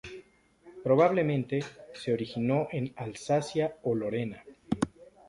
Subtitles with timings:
[0.83, 1.63] Probablemente,
[1.93, 4.43] se originó en Alsacia o Lorena.